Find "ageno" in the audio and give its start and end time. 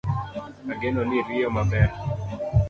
0.71-1.01